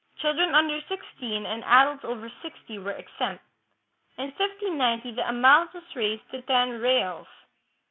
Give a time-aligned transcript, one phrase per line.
[0.17, 3.43] Children under sixteen and adults over sixty were exempt.
[4.17, 7.27] In 1590 the amount was raised to ten reales.